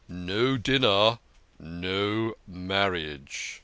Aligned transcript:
"No 0.07 0.57
dinner, 0.57 1.19
no 1.59 2.33
marriage 2.47 3.59